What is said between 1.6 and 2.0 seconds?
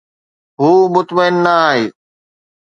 آهي